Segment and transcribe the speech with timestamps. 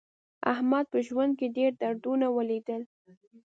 [0.53, 2.81] احمد په ژوند کې ډېر دردونه ولیدل.